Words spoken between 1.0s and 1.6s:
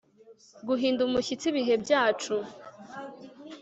umushyitsi